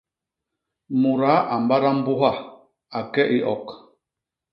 Mudaa 1.01 1.41
a 1.53 1.55
mbada 1.63 1.89
mbuha 1.99 2.31
a 2.97 2.99
ke 3.13 3.23
i 3.37 3.39
ok. 3.53 3.65